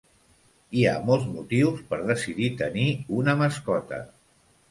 [0.77, 2.87] Hi ha molts motius per decidir tenir
[3.19, 4.01] una mascota.